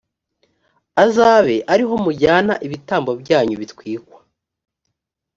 azabe 1.03 1.57
ari 1.73 1.83
ho 1.89 1.95
mujyana 2.03 2.53
ibitambo 2.65 3.11
byanyu 3.21 3.55
bitwikwa, 3.61 4.19